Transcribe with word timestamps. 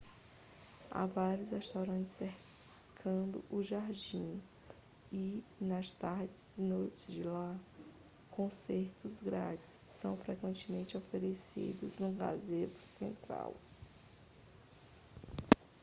há 0.89 1.05
vários 1.05 1.51
restaurantes 1.51 2.13
cercando 2.19 3.43
o 3.51 3.61
jardim 3.61 4.41
e 5.11 5.43
nas 5.59 5.91
tardes 5.91 6.51
e 6.57 6.61
noites 6.63 7.05
de 7.05 7.21
lá 7.21 7.55
concertos 8.31 9.21
grátis 9.21 9.77
são 9.85 10.17
frequentemente 10.17 10.97
oferecidos 10.97 11.99
no 11.99 12.11
gazebo 12.13 12.81
central 12.81 13.53